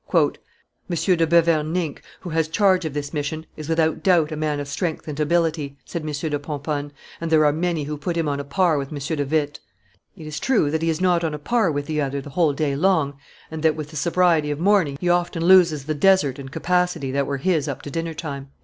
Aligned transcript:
"M. 0.15 0.31
de 0.87 1.27
Beverninck, 1.27 2.01
who 2.21 2.31
has 2.31 2.47
charge 2.47 2.85
of 2.85 2.95
this 2.95 3.13
mission, 3.13 3.45
is 3.55 3.69
without 3.69 4.01
doubt 4.01 4.31
a 4.31 4.35
man 4.35 4.59
of 4.59 4.67
strength 4.67 5.07
and 5.07 5.19
ability," 5.19 5.77
said 5.85 6.01
M. 6.01 6.07
de 6.11 6.39
Pomponne, 6.39 6.91
"and 7.21 7.31
there 7.31 7.45
are 7.45 7.51
many 7.53 7.83
who 7.83 7.99
put 7.99 8.17
him 8.17 8.27
on 8.27 8.39
a 8.39 8.43
par 8.43 8.79
with 8.79 8.87
M. 8.91 8.97
de 9.17 9.23
Witt; 9.23 9.59
it 10.15 10.25
is 10.25 10.39
true 10.39 10.71
that 10.71 10.81
he 10.81 10.89
is 10.89 11.01
not 11.01 11.23
on 11.23 11.35
a 11.35 11.37
par 11.37 11.71
with 11.71 11.85
the 11.85 12.01
other 12.01 12.19
the 12.19 12.31
whole 12.31 12.53
day 12.53 12.75
long, 12.75 13.19
and 13.51 13.61
that 13.61 13.75
with 13.75 13.91
the 13.91 13.95
sobriety 13.95 14.49
of 14.49 14.59
morning 14.59 14.97
he 14.99 15.07
often 15.07 15.45
loses 15.45 15.85
the 15.85 15.93
desert 15.93 16.39
and 16.39 16.49
capacity 16.51 17.11
that 17.11 17.27
were 17.27 17.37
his 17.37 17.67
up 17.67 17.83
to 17.83 17.91
dinner 17.91 18.15
time." 18.15 18.49